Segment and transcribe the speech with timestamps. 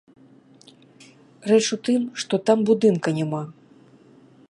[1.51, 3.43] Рэч у тым, што там будынка няма.